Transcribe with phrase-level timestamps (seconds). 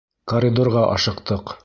[0.31, 1.57] Коридорға ашыҡтыҡ.